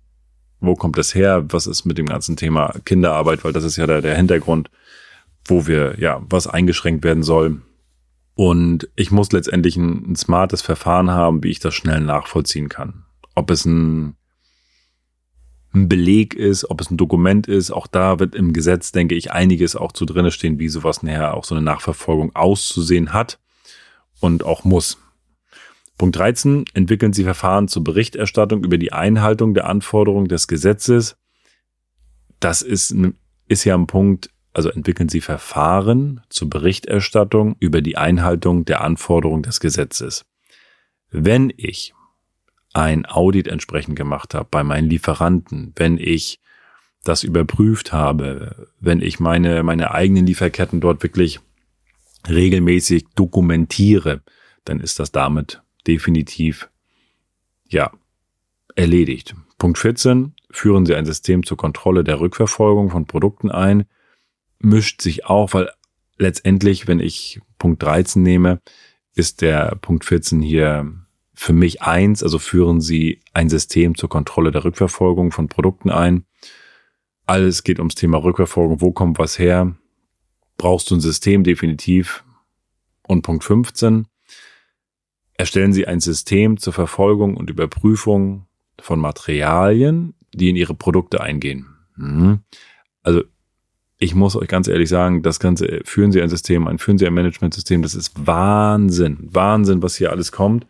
wo 0.60 0.74
kommt 0.74 0.98
das 0.98 1.14
her? 1.14 1.44
Was 1.48 1.66
ist 1.66 1.84
mit 1.84 1.98
dem 1.98 2.06
ganzen 2.06 2.36
Thema 2.36 2.74
Kinderarbeit? 2.84 3.44
Weil 3.44 3.52
das 3.52 3.64
ist 3.64 3.76
ja 3.76 3.86
der, 3.86 4.02
der 4.02 4.16
Hintergrund, 4.16 4.70
wo 5.44 5.66
wir, 5.66 5.98
ja, 5.98 6.20
was 6.28 6.46
eingeschränkt 6.46 7.04
werden 7.04 7.22
soll. 7.22 7.62
Und 8.34 8.88
ich 8.96 9.10
muss 9.10 9.32
letztendlich 9.32 9.76
ein, 9.76 10.12
ein 10.12 10.16
smartes 10.16 10.62
Verfahren 10.62 11.10
haben, 11.10 11.42
wie 11.42 11.50
ich 11.50 11.60
das 11.60 11.74
schnell 11.74 12.00
nachvollziehen 12.00 12.68
kann. 12.68 13.04
Ob 13.34 13.50
es 13.50 13.64
ein 13.64 14.17
ein 15.74 15.88
Beleg 15.88 16.34
ist, 16.34 16.70
ob 16.70 16.80
es 16.80 16.90
ein 16.90 16.96
Dokument 16.96 17.46
ist. 17.46 17.70
Auch 17.70 17.86
da 17.86 18.18
wird 18.18 18.34
im 18.34 18.52
Gesetz, 18.52 18.92
denke 18.92 19.14
ich, 19.14 19.32
einiges 19.32 19.76
auch 19.76 19.92
zu 19.92 20.06
drinne 20.06 20.30
stehen, 20.30 20.58
wie 20.58 20.68
sowas 20.68 21.02
nachher 21.02 21.34
auch 21.34 21.44
so 21.44 21.54
eine 21.54 21.64
Nachverfolgung 21.64 22.34
auszusehen 22.34 23.12
hat 23.12 23.38
und 24.20 24.44
auch 24.44 24.64
muss. 24.64 24.98
Punkt 25.98 26.16
13. 26.16 26.64
Entwickeln 26.74 27.12
Sie 27.12 27.24
Verfahren 27.24 27.68
zur 27.68 27.84
Berichterstattung 27.84 28.64
über 28.64 28.78
die 28.78 28.92
Einhaltung 28.92 29.52
der 29.52 29.66
Anforderungen 29.66 30.28
des 30.28 30.46
Gesetzes. 30.46 31.16
Das 32.40 32.62
ist, 32.62 32.94
ist 33.48 33.64
ja 33.64 33.74
ein 33.74 33.88
Punkt, 33.88 34.30
also 34.54 34.70
entwickeln 34.70 35.08
Sie 35.08 35.20
Verfahren 35.20 36.22
zur 36.28 36.48
Berichterstattung 36.48 37.56
über 37.58 37.82
die 37.82 37.96
Einhaltung 37.96 38.64
der 38.64 38.80
Anforderungen 38.80 39.42
des 39.42 39.58
Gesetzes. 39.60 40.24
Wenn 41.10 41.52
ich 41.56 41.94
ein 42.78 43.06
Audit 43.06 43.48
entsprechend 43.48 43.96
gemacht 43.96 44.34
habe 44.34 44.46
bei 44.50 44.62
meinen 44.62 44.88
Lieferanten, 44.88 45.72
wenn 45.74 45.98
ich 45.98 46.38
das 47.02 47.24
überprüft 47.24 47.92
habe, 47.92 48.68
wenn 48.78 49.02
ich 49.02 49.18
meine, 49.18 49.64
meine 49.64 49.90
eigenen 49.90 50.26
Lieferketten 50.26 50.80
dort 50.80 51.02
wirklich 51.02 51.40
regelmäßig 52.28 53.06
dokumentiere, 53.16 54.22
dann 54.64 54.78
ist 54.78 55.00
das 55.00 55.10
damit 55.10 55.60
definitiv, 55.86 56.70
ja, 57.68 57.90
erledigt. 58.76 59.34
Punkt 59.58 59.78
14. 59.78 60.34
Führen 60.50 60.86
Sie 60.86 60.94
ein 60.94 61.06
System 61.06 61.42
zur 61.42 61.56
Kontrolle 61.56 62.04
der 62.04 62.20
Rückverfolgung 62.20 62.90
von 62.90 63.06
Produkten 63.06 63.50
ein. 63.50 63.86
Mischt 64.60 65.02
sich 65.02 65.26
auch, 65.26 65.52
weil 65.52 65.70
letztendlich, 66.16 66.86
wenn 66.86 67.00
ich 67.00 67.40
Punkt 67.58 67.82
13 67.82 68.22
nehme, 68.22 68.60
ist 69.14 69.42
der 69.42 69.76
Punkt 69.80 70.04
14 70.04 70.40
hier 70.40 70.92
für 71.38 71.52
mich 71.52 71.82
eins, 71.82 72.24
also 72.24 72.40
führen 72.40 72.80
Sie 72.80 73.20
ein 73.32 73.48
System 73.48 73.94
zur 73.94 74.08
Kontrolle 74.08 74.50
der 74.50 74.64
Rückverfolgung 74.64 75.30
von 75.30 75.46
Produkten 75.46 75.88
ein. 75.88 76.24
Alles 77.26 77.62
geht 77.62 77.78
ums 77.78 77.94
Thema 77.94 78.18
Rückverfolgung. 78.18 78.80
Wo 78.80 78.90
kommt 78.90 79.20
was 79.20 79.38
her? 79.38 79.76
Brauchst 80.56 80.90
du 80.90 80.96
ein 80.96 81.00
System 81.00 81.44
definitiv? 81.44 82.24
Und 83.06 83.22
Punkt 83.22 83.44
15. 83.44 84.08
Erstellen 85.34 85.72
Sie 85.72 85.86
ein 85.86 86.00
System 86.00 86.56
zur 86.56 86.72
Verfolgung 86.72 87.36
und 87.36 87.50
Überprüfung 87.50 88.46
von 88.80 88.98
Materialien, 88.98 90.14
die 90.34 90.50
in 90.50 90.56
Ihre 90.56 90.74
Produkte 90.74 91.20
eingehen. 91.20 91.66
Mhm. 91.94 92.40
Also 93.04 93.22
ich 93.98 94.16
muss 94.16 94.34
euch 94.34 94.48
ganz 94.48 94.66
ehrlich 94.66 94.88
sagen, 94.88 95.22
das 95.22 95.38
Ganze 95.38 95.82
führen 95.84 96.10
Sie 96.10 96.20
ein 96.20 96.30
System 96.30 96.66
ein, 96.66 96.78
führen 96.78 96.98
Sie 96.98 97.06
ein 97.06 97.14
Managementsystem, 97.14 97.82
das 97.82 97.94
ist 97.94 98.26
Wahnsinn. 98.26 99.18
Wahnsinn, 99.30 99.84
was 99.84 99.94
hier 99.94 100.10
alles 100.10 100.32
kommt. 100.32 100.66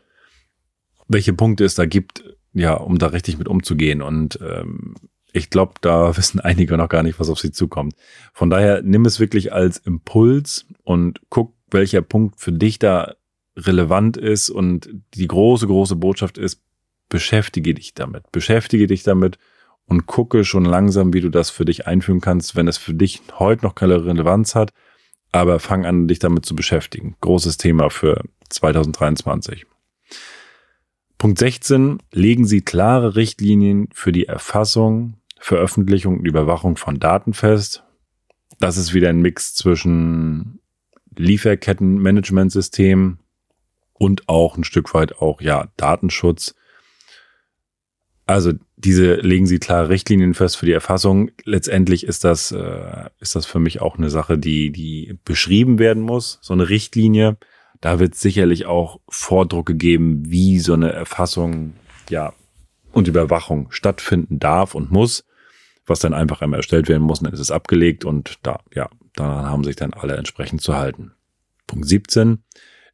Welche 1.08 1.32
Punkte 1.32 1.64
es 1.64 1.74
da 1.74 1.86
gibt, 1.86 2.22
ja, 2.52 2.74
um 2.74 2.98
da 2.98 3.08
richtig 3.08 3.38
mit 3.38 3.48
umzugehen. 3.48 4.02
Und 4.02 4.38
ähm, 4.42 4.94
ich 5.32 5.50
glaube, 5.50 5.74
da 5.80 6.16
wissen 6.16 6.40
einige 6.40 6.76
noch 6.76 6.88
gar 6.88 7.02
nicht, 7.02 7.18
was 7.18 7.28
auf 7.28 7.38
sie 7.38 7.52
zukommt. 7.52 7.94
Von 8.32 8.50
daher 8.50 8.82
nimm 8.82 9.04
es 9.04 9.20
wirklich 9.20 9.52
als 9.52 9.78
Impuls 9.78 10.66
und 10.84 11.20
guck, 11.30 11.54
welcher 11.70 12.02
Punkt 12.02 12.40
für 12.40 12.52
dich 12.52 12.78
da 12.78 13.14
relevant 13.56 14.16
ist. 14.16 14.50
Und 14.50 14.88
die 15.14 15.26
große, 15.26 15.66
große 15.66 15.96
Botschaft 15.96 16.38
ist, 16.38 16.62
beschäftige 17.08 17.74
dich 17.74 17.94
damit. 17.94 18.30
Beschäftige 18.32 18.86
dich 18.86 19.02
damit 19.02 19.38
und 19.86 20.06
gucke 20.06 20.44
schon 20.44 20.64
langsam, 20.64 21.14
wie 21.14 21.20
du 21.20 21.30
das 21.30 21.50
für 21.50 21.64
dich 21.64 21.86
einführen 21.86 22.20
kannst, 22.20 22.56
wenn 22.56 22.68
es 22.68 22.76
für 22.76 22.94
dich 22.94 23.22
heute 23.38 23.64
noch 23.64 23.74
keine 23.74 24.04
Relevanz 24.04 24.54
hat. 24.54 24.72
Aber 25.32 25.58
fang 25.58 25.84
an, 25.84 26.08
dich 26.08 26.18
damit 26.18 26.46
zu 26.46 26.54
beschäftigen. 26.54 27.16
Großes 27.20 27.58
Thema 27.58 27.90
für 27.90 28.22
2023. 28.48 29.66
Punkt 31.18 31.38
16. 31.40 31.98
Legen 32.12 32.46
Sie 32.46 32.62
klare 32.62 33.16
Richtlinien 33.16 33.88
für 33.92 34.12
die 34.12 34.26
Erfassung, 34.26 35.14
Veröffentlichung 35.40 36.20
und 36.20 36.26
Überwachung 36.26 36.76
von 36.76 37.00
Daten 37.00 37.34
fest. 37.34 37.82
Das 38.60 38.76
ist 38.76 38.94
wieder 38.94 39.08
ein 39.08 39.20
Mix 39.20 39.54
zwischen 39.54 40.60
Lieferkettenmanagementsystem 41.16 43.18
und 43.94 44.28
auch 44.28 44.56
ein 44.56 44.62
Stück 44.62 44.94
weit 44.94 45.18
auch, 45.18 45.40
ja, 45.40 45.66
Datenschutz. 45.76 46.54
Also 48.24 48.52
diese 48.76 49.14
legen 49.14 49.46
Sie 49.46 49.58
klare 49.58 49.88
Richtlinien 49.88 50.34
fest 50.34 50.56
für 50.56 50.66
die 50.66 50.72
Erfassung. 50.72 51.32
Letztendlich 51.44 52.04
ist 52.04 52.22
das, 52.22 52.52
äh, 52.52 53.10
ist 53.18 53.34
das 53.34 53.44
für 53.44 53.58
mich 53.58 53.80
auch 53.80 53.98
eine 53.98 54.10
Sache, 54.10 54.38
die, 54.38 54.70
die 54.70 55.18
beschrieben 55.24 55.80
werden 55.80 56.02
muss. 56.02 56.38
So 56.42 56.52
eine 56.52 56.68
Richtlinie 56.68 57.38
da 57.80 57.98
wird 57.98 58.14
sicherlich 58.14 58.66
auch 58.66 59.00
Vordrucke 59.08 59.74
geben, 59.74 60.22
wie 60.30 60.58
so 60.58 60.74
eine 60.74 60.92
Erfassung, 60.92 61.74
ja, 62.10 62.32
und 62.92 63.06
Überwachung 63.06 63.70
stattfinden 63.70 64.38
darf 64.38 64.74
und 64.74 64.90
muss, 64.90 65.24
was 65.86 66.00
dann 66.00 66.14
einfach 66.14 66.40
einmal 66.40 66.58
erstellt 66.60 66.88
werden 66.88 67.02
muss, 67.02 67.20
dann 67.20 67.32
ist 67.32 67.40
es 67.40 67.50
abgelegt 67.50 68.04
und 68.04 68.38
da, 68.42 68.60
ja, 68.74 68.88
daran 69.14 69.46
haben 69.46 69.64
sich 69.64 69.76
dann 69.76 69.92
alle 69.92 70.16
entsprechend 70.16 70.62
zu 70.62 70.76
halten. 70.76 71.12
Punkt 71.66 71.86
17. 71.86 72.42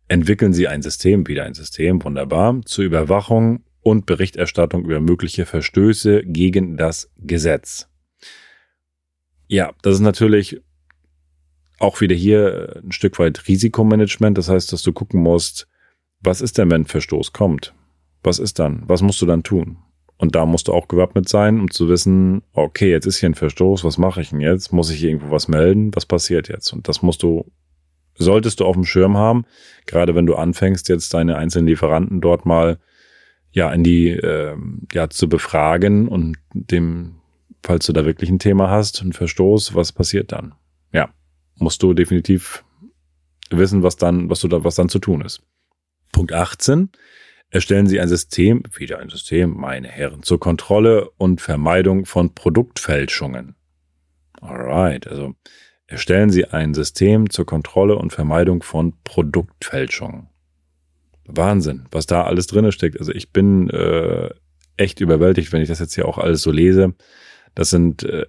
Entwickeln 0.09 0.53
Sie 0.53 0.69
ein 0.69 0.83
System, 0.83 1.27
wieder 1.27 1.45
ein 1.45 1.55
System, 1.55 2.03
wunderbar, 2.05 2.61
zur 2.67 2.85
Überwachung 2.85 3.65
und 3.81 4.07
Berichterstattung 4.07 4.85
über 4.85 5.01
mögliche 5.01 5.47
Verstöße 5.47 6.23
gegen 6.25 6.77
das 6.77 7.11
Gesetz. 7.17 7.89
Ja, 9.47 9.73
das 9.83 9.95
ist 9.95 10.01
natürlich 10.01 10.61
auch 11.79 12.01
wieder 12.01 12.15
hier 12.15 12.81
ein 12.85 12.93
Stück 12.93 13.19
weit 13.19 13.47
Risikomanagement. 13.49 14.39
Das 14.39 14.49
heißt, 14.49 14.73
dass 14.73 14.83
du 14.83 14.93
gucken 14.93 15.23
musst, 15.23 15.69
was 16.21 16.41
ist 16.41 16.59
denn, 16.59 16.71
wenn 16.71 16.87
Verstoß 16.87 17.33
kommt? 17.33 17.75
Was 18.23 18.39
ist 18.39 18.59
dann? 18.59 18.85
Was 18.87 19.03
musst 19.03 19.21
du 19.21 19.27
dann 19.27 19.43
tun? 19.43 19.79
Und 20.17 20.35
da 20.35 20.47
musst 20.47 20.69
du 20.69 20.73
auch 20.73 20.89
gewappnet 20.89 21.29
sein, 21.29 21.61
um 21.61 21.71
zu 21.71 21.89
wissen, 21.89 22.43
okay, 22.53 22.91
jetzt 22.91 23.07
ist 23.07 23.19
hier 23.19 23.29
ein 23.29 23.35
Verstoß, 23.35 23.85
was 23.85 23.99
mache 23.99 24.21
ich 24.21 24.31
denn 24.31 24.41
jetzt? 24.41 24.73
Muss 24.73 24.91
ich 24.91 25.03
irgendwo 25.03 25.31
was 25.31 25.49
melden? 25.49 25.95
Was 25.95 26.07
passiert 26.07 26.49
jetzt? 26.49 26.73
Und 26.73 26.89
das 26.89 27.03
musst 27.03 27.23
du, 27.23 27.51
solltest 28.15 28.61
du 28.61 28.65
auf 28.65 28.77
dem 28.77 28.85
Schirm 28.85 29.17
haben, 29.17 29.45
gerade 29.87 30.15
wenn 30.15 30.27
du 30.27 30.37
anfängst, 30.37 30.89
jetzt 30.89 31.13
deine 31.13 31.37
einzelnen 31.37 31.67
Lieferanten 31.67 32.21
dort 32.21 32.47
mal 32.47 32.79
ja 33.51 33.73
in 33.73 33.85
die 33.85 34.11
äh, 34.11 34.57
ja 34.93 35.11
zu 35.11 35.29
befragen 35.29 36.09
und 36.09 36.37
dem, 36.53 37.17
falls 37.63 37.87
du 37.87 37.93
da 37.93 38.05
wirklich 38.05 38.31
ein 38.31 38.39
Thema 38.39 38.71
hast, 38.71 39.03
ein 39.03 39.13
Verstoß, 39.13 39.75
was 39.75 39.93
passiert 39.93 40.33
dann? 40.33 40.55
Ja, 40.93 41.11
musst 41.57 41.83
du 41.83 41.95
definitiv 41.95 42.65
wissen, 43.51 43.83
was 43.83 43.97
dann, 43.97 44.31
was 44.31 44.41
du 44.41 44.49
da, 44.49 44.65
was 44.65 44.75
dann 44.75 44.89
zu 44.89 44.99
tun 44.99 45.21
ist. 45.21 45.43
Punkt 46.13 46.33
18. 46.33 46.91
Erstellen 47.51 47.87
Sie 47.87 48.01
ein 48.01 48.09
System, 48.09 48.63
wieder 48.77 48.99
ein 48.99 49.09
System, 49.09 49.55
meine 49.55 49.89
Herren, 49.89 50.23
zur 50.23 50.41
Kontrolle 50.41 51.11
und 51.19 51.41
Vermeidung 51.41 52.05
von 52.05 52.35
Produktfälschungen. 52.35 53.55
Alright, 54.41 55.07
also 55.07 55.35
erstellen 55.87 56.31
Sie 56.31 56.47
ein 56.47 56.75
System 56.75 57.31
zur 57.31 57.47
Kontrolle 57.47 57.97
und 57.97 58.13
Vermeidung 58.13 58.63
von 58.63 58.95
Produktfälschungen. 59.05 60.29
Wahnsinn, 61.27 61.87
was 61.91 62.07
da 62.07 62.25
alles 62.25 62.47
drinne 62.49 62.73
steckt. 62.73 62.99
Also 62.99 63.13
ich 63.13 63.33
bin 63.33 63.71
äh, 63.71 64.31
echt 64.77 65.01
überwältigt, 65.01 65.53
wenn 65.53 65.63
ich 65.63 65.69
das 65.69 65.79
jetzt 65.79 65.95
hier 65.95 66.07
auch 66.07 66.19
alles 66.19 66.43
so 66.43 66.51
lese. 66.51 66.95
Das 67.55 67.71
sind 67.71 68.03
äh, 68.03 68.27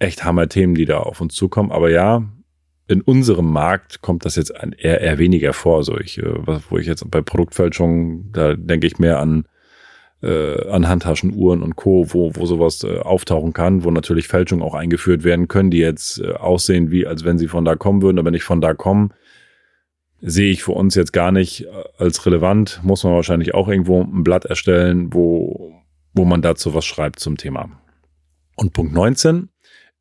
echt 0.00 0.24
Hammer-Themen, 0.24 0.74
die 0.74 0.86
da 0.86 0.98
auf 0.98 1.20
uns 1.20 1.34
zukommen. 1.34 1.70
Aber 1.70 1.90
ja, 1.90 2.24
in 2.88 3.02
unserem 3.02 3.52
Markt 3.52 4.02
kommt 4.02 4.24
das 4.24 4.34
jetzt 4.34 4.50
eher, 4.50 5.00
eher 5.00 5.18
weniger 5.18 5.52
vor. 5.52 5.76
Also 5.76 5.96
ich, 5.98 6.18
äh, 6.18 6.34
wo 6.68 6.78
ich 6.78 6.86
jetzt 6.86 7.08
bei 7.08 7.20
Produktfälschung, 7.20 8.32
da 8.32 8.54
denke 8.54 8.88
ich 8.88 8.98
mehr 8.98 9.20
an, 9.20 9.44
äh, 10.22 10.68
an 10.68 10.88
Handtaschen, 10.88 11.32
Uhren 11.34 11.62
und 11.62 11.76
Co., 11.76 12.12
wo, 12.12 12.34
wo 12.34 12.46
sowas 12.46 12.82
äh, 12.82 12.98
auftauchen 12.98 13.52
kann, 13.52 13.84
wo 13.84 13.90
natürlich 13.90 14.26
Fälschungen 14.26 14.64
auch 14.64 14.74
eingeführt 14.74 15.22
werden 15.22 15.46
können, 15.46 15.70
die 15.70 15.78
jetzt 15.78 16.20
äh, 16.20 16.32
aussehen, 16.32 16.90
wie 16.90 17.06
als 17.06 17.24
wenn 17.24 17.38
sie 17.38 17.48
von 17.48 17.64
da 17.64 17.76
kommen 17.76 18.02
würden, 18.02 18.18
aber 18.18 18.32
nicht 18.32 18.44
von 18.44 18.60
da 18.60 18.74
kommen. 18.74 19.12
Sehe 20.22 20.50
ich 20.50 20.62
für 20.62 20.72
uns 20.72 20.94
jetzt 20.94 21.12
gar 21.12 21.30
nicht 21.30 21.66
äh, 21.66 21.68
als 21.98 22.26
relevant. 22.26 22.80
Muss 22.82 23.04
man 23.04 23.14
wahrscheinlich 23.14 23.54
auch 23.54 23.68
irgendwo 23.68 24.02
ein 24.02 24.24
Blatt 24.24 24.46
erstellen, 24.46 25.12
wo, 25.12 25.74
wo 26.12 26.24
man 26.24 26.42
dazu 26.42 26.74
was 26.74 26.86
schreibt 26.86 27.20
zum 27.20 27.36
Thema. 27.36 27.70
Und 28.56 28.72
Punkt 28.72 28.92
19 28.92 29.48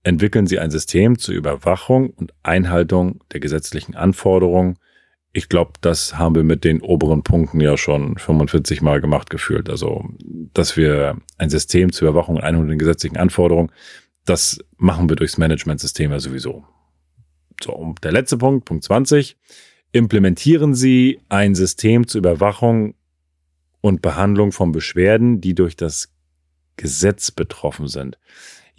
entwickeln 0.04 0.48
sie 0.48 0.60
ein 0.60 0.72
System 0.72 1.18
zur 1.18 1.36
Überwachung 1.36 2.12
und 2.12 2.34
Einhaltung 2.44 3.24
der 3.32 3.40
gesetzlichen 3.40 3.96
Anforderungen. 3.96 4.78
Ich 5.34 5.50
glaube, 5.50 5.74
das 5.82 6.18
haben 6.18 6.36
wir 6.36 6.44
mit 6.44 6.64
den 6.64 6.82
oberen 6.82 7.22
Punkten 7.24 7.60
ja 7.60 7.78
schon 7.78 8.18
45 8.18 8.82
Mal 8.82 9.02
gemacht 9.02 9.30
gefühlt. 9.30 9.70
Also, 9.70 10.10
dass 10.54 10.78
wir 10.78 11.18
ein 11.38 11.50
System 11.50 11.92
zur 11.92 12.10
Überwachung 12.10 12.38
und 12.38 12.44
Einhaltung 12.44 12.70
der 12.70 12.78
gesetzlichen 12.78 13.18
Anforderungen, 13.18 13.72
das 14.26 14.60
machen 14.78 15.10
wir 15.10 15.16
durchs 15.16 15.38
Managementsystem 15.38 16.12
ja 16.12 16.20
sowieso. 16.20 16.66
So, 17.62 17.74
und 17.74 18.04
der 18.04 18.12
letzte 18.12 18.38
Punkt, 18.38 18.66
Punkt 18.66 18.84
20. 18.86 19.38
Implementieren 19.92 20.76
Sie 20.76 21.20
ein 21.30 21.56
System 21.56 22.08
zur 22.08 22.20
Überwachung 22.20 22.96
und 23.82 24.02
Behandlung 24.02 24.52
von 24.52 24.72
Beschwerden, 24.72 25.42
die 25.42 25.56
durch 25.56 25.76
das 25.76 26.14
Gesetz 26.78 27.32
betroffen 27.32 27.88
sind 27.88 28.18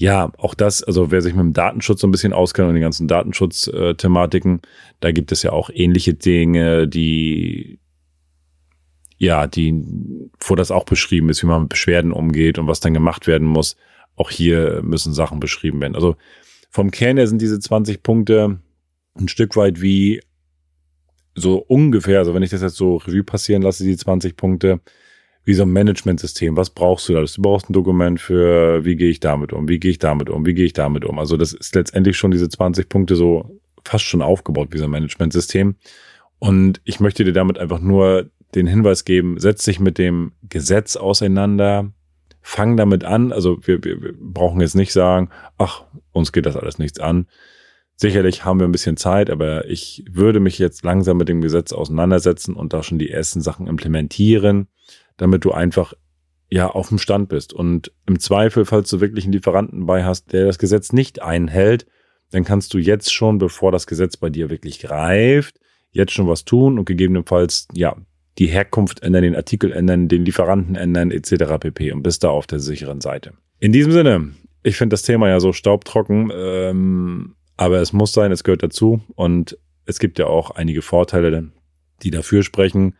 ja, 0.00 0.32
auch 0.38 0.54
das, 0.54 0.82
also 0.82 1.10
wer 1.10 1.20
sich 1.20 1.34
mit 1.34 1.44
dem 1.44 1.52
Datenschutz 1.52 2.00
so 2.00 2.06
ein 2.06 2.10
bisschen 2.10 2.32
auskennt 2.32 2.68
und 2.68 2.74
den 2.74 2.80
ganzen 2.80 3.06
Datenschutzthematiken, 3.06 4.62
da 5.00 5.12
gibt 5.12 5.30
es 5.30 5.42
ja 5.42 5.52
auch 5.52 5.68
ähnliche 5.68 6.14
Dinge, 6.14 6.88
die 6.88 7.78
ja, 9.18 9.46
die, 9.46 9.84
wo 10.42 10.54
das 10.54 10.70
auch 10.70 10.84
beschrieben 10.84 11.28
ist, 11.28 11.42
wie 11.42 11.46
man 11.46 11.62
mit 11.62 11.68
Beschwerden 11.68 12.12
umgeht 12.12 12.58
und 12.58 12.66
was 12.66 12.80
dann 12.80 12.94
gemacht 12.94 13.26
werden 13.26 13.46
muss. 13.46 13.76
Auch 14.16 14.30
hier 14.30 14.80
müssen 14.82 15.12
Sachen 15.12 15.38
beschrieben 15.38 15.82
werden. 15.82 15.94
Also 15.94 16.16
vom 16.70 16.90
Kern 16.90 17.18
her 17.18 17.26
sind 17.26 17.42
diese 17.42 17.60
20 17.60 18.02
Punkte 18.02 18.58
ein 19.18 19.28
Stück 19.28 19.54
weit 19.54 19.82
wie 19.82 20.22
so 21.34 21.58
ungefähr, 21.58 22.20
also 22.20 22.32
wenn 22.32 22.42
ich 22.42 22.48
das 22.48 22.62
jetzt 22.62 22.76
so 22.76 22.96
Revue 22.96 23.22
passieren 23.22 23.60
lasse, 23.60 23.84
die 23.84 23.98
20 23.98 24.34
Punkte, 24.34 24.80
wie 25.44 25.54
so 25.54 25.62
ein 25.62 25.72
Managementsystem. 25.72 26.56
Was 26.56 26.70
brauchst 26.70 27.08
du 27.08 27.14
da? 27.14 27.22
Du 27.22 27.42
brauchst 27.42 27.70
ein 27.70 27.72
Dokument 27.72 28.20
für, 28.20 28.84
wie 28.84 28.96
gehe 28.96 29.10
ich 29.10 29.20
damit 29.20 29.52
um, 29.52 29.68
wie 29.68 29.78
gehe 29.78 29.90
ich 29.90 29.98
damit 29.98 30.30
um, 30.30 30.44
wie 30.46 30.54
gehe 30.54 30.66
ich 30.66 30.72
damit 30.72 31.04
um. 31.04 31.18
Also 31.18 31.36
das 31.36 31.52
ist 31.52 31.74
letztendlich 31.74 32.16
schon 32.16 32.30
diese 32.30 32.48
20 32.48 32.88
Punkte 32.88 33.16
so 33.16 33.60
fast 33.84 34.04
schon 34.04 34.22
aufgebaut 34.22 34.68
wie 34.72 34.78
so 34.78 34.84
ein 34.84 34.90
Managementsystem. 34.90 35.76
Und 36.38 36.80
ich 36.84 37.00
möchte 37.00 37.24
dir 37.24 37.32
damit 37.32 37.58
einfach 37.58 37.80
nur 37.80 38.30
den 38.54 38.66
Hinweis 38.66 39.04
geben, 39.04 39.38
setz 39.38 39.64
dich 39.64 39.80
mit 39.80 39.98
dem 39.98 40.32
Gesetz 40.48 40.96
auseinander, 40.96 41.92
fang 42.42 42.76
damit 42.76 43.04
an. 43.04 43.32
Also 43.32 43.58
wir, 43.66 43.82
wir, 43.84 44.02
wir 44.02 44.14
brauchen 44.18 44.60
jetzt 44.60 44.74
nicht 44.74 44.92
sagen, 44.92 45.30
ach, 45.58 45.84
uns 46.12 46.32
geht 46.32 46.46
das 46.46 46.56
alles 46.56 46.78
nichts 46.78 46.98
an. 46.98 47.26
Sicherlich 47.96 48.44
haben 48.44 48.58
wir 48.58 48.66
ein 48.66 48.72
bisschen 48.72 48.96
Zeit, 48.96 49.28
aber 49.28 49.66
ich 49.68 50.04
würde 50.10 50.40
mich 50.40 50.58
jetzt 50.58 50.84
langsam 50.84 51.18
mit 51.18 51.28
dem 51.28 51.42
Gesetz 51.42 51.72
auseinandersetzen 51.72 52.54
und 52.54 52.72
da 52.72 52.82
schon 52.82 52.98
die 52.98 53.10
ersten 53.10 53.42
Sachen 53.42 53.66
implementieren, 53.66 54.68
damit 55.20 55.44
du 55.44 55.52
einfach 55.52 55.92
ja 56.48 56.68
auf 56.68 56.88
dem 56.88 56.98
Stand 56.98 57.28
bist. 57.28 57.52
Und 57.52 57.92
im 58.06 58.18
Zweifel, 58.18 58.64
falls 58.64 58.88
du 58.90 59.00
wirklich 59.00 59.24
einen 59.24 59.34
Lieferanten 59.34 59.86
bei 59.86 60.04
hast, 60.04 60.32
der 60.32 60.46
das 60.46 60.58
Gesetz 60.58 60.92
nicht 60.92 61.22
einhält, 61.22 61.86
dann 62.30 62.44
kannst 62.44 62.72
du 62.74 62.78
jetzt 62.78 63.12
schon, 63.12 63.38
bevor 63.38 63.70
das 63.70 63.86
Gesetz 63.86 64.16
bei 64.16 64.30
dir 64.30 64.50
wirklich 64.50 64.80
greift, 64.80 65.60
jetzt 65.92 66.12
schon 66.12 66.28
was 66.28 66.44
tun 66.44 66.78
und 66.78 66.84
gegebenenfalls 66.86 67.68
ja 67.74 67.96
die 68.38 68.46
Herkunft 68.46 69.02
ändern, 69.02 69.22
den 69.22 69.36
Artikel 69.36 69.72
ändern, 69.72 70.08
den 70.08 70.24
Lieferanten 70.24 70.74
ändern 70.74 71.10
etc. 71.10 71.58
pp. 71.60 71.92
und 71.92 72.02
bist 72.02 72.24
da 72.24 72.30
auf 72.30 72.46
der 72.46 72.60
sicheren 72.60 73.00
Seite. 73.00 73.34
In 73.58 73.72
diesem 73.72 73.92
Sinne, 73.92 74.30
ich 74.62 74.76
finde 74.76 74.94
das 74.94 75.02
Thema 75.02 75.28
ja 75.28 75.40
so 75.40 75.52
staubtrocken, 75.52 76.32
ähm, 76.34 77.34
aber 77.56 77.80
es 77.80 77.92
muss 77.92 78.12
sein, 78.12 78.32
es 78.32 78.44
gehört 78.44 78.62
dazu 78.62 79.02
und 79.16 79.58
es 79.84 79.98
gibt 79.98 80.18
ja 80.18 80.26
auch 80.26 80.52
einige 80.52 80.80
Vorteile, 80.80 81.50
die 82.02 82.10
dafür 82.10 82.42
sprechen. 82.42 82.94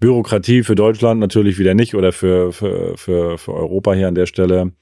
Bürokratie 0.00 0.62
für 0.62 0.74
Deutschland 0.74 1.20
natürlich 1.20 1.58
wieder 1.58 1.74
nicht 1.74 1.94
oder 1.94 2.12
für, 2.12 2.52
für, 2.52 2.96
für, 2.96 3.38
für 3.38 3.52
Europa 3.54 3.94
hier 3.94 4.08
an 4.08 4.14
der 4.14 4.26
Stelle. 4.26 4.72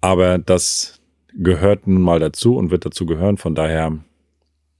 Aber 0.00 0.38
das 0.38 1.02
gehört 1.34 1.86
nun 1.86 2.02
mal 2.02 2.20
dazu 2.20 2.56
und 2.56 2.70
wird 2.70 2.86
dazu 2.86 3.06
gehören. 3.06 3.36
Von 3.36 3.54
daher 3.54 3.98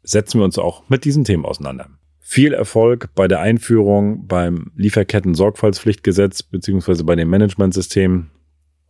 setzen 0.03 0.41
wir 0.41 0.45
uns 0.45 0.59
auch 0.59 0.89
mit 0.89 1.05
diesen 1.05 1.25
Themen 1.25 1.45
auseinander. 1.45 1.89
Viel 2.21 2.55
Erfolg 2.55 3.11
bei 3.15 3.29
der 3.29 3.41
Einführung 3.41 4.27
beim 4.27 4.73
Lieferketten-Sorgfaltspflichtgesetz 4.77 6.43
beziehungsweise 6.43 7.05
bei 7.05 7.17
dem 7.17 7.29
Managementsystem 7.29 8.31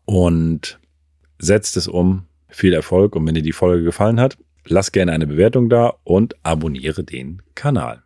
und 0.04 0.78
setzt 1.38 1.76
es 1.76 1.88
um. 1.88 2.26
Viel 2.48 2.72
Erfolg 2.72 3.16
und 3.16 3.26
wenn 3.26 3.34
dir 3.34 3.42
die 3.42 3.50
Folge 3.50 3.82
gefallen 3.82 4.20
hat, 4.20 4.38
lass 4.66 4.92
gerne 4.92 5.10
eine 5.10 5.26
Bewertung 5.26 5.68
da 5.68 5.94
und 6.04 6.36
abonniere 6.44 7.02
den 7.02 7.42
Kanal. 7.56 8.03